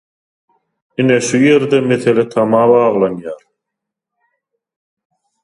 [1.01, 3.41] Ine şu ýerde mesele tama baglanýar.